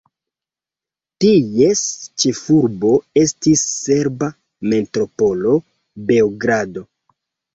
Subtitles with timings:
[1.23, 1.81] Ties
[2.23, 2.93] ĉefurbo
[3.25, 4.31] estis serba
[4.71, 5.53] metropolo
[6.11, 6.87] Beogrado.